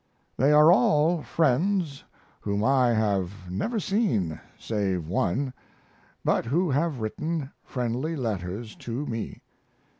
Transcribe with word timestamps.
They 0.35 0.51
are 0.51 0.71
all 0.71 1.21
friends 1.21 2.03
whom 2.39 2.63
I 2.63 2.91
have 2.91 3.51
never 3.51 3.79
seen 3.79 4.41
(save 4.57 5.07
one), 5.07 5.53
but 6.25 6.43
who 6.45 6.71
have 6.71 7.01
written 7.01 7.51
friendly 7.63 8.15
letters 8.15 8.73
to 8.77 9.05
me. 9.05 9.43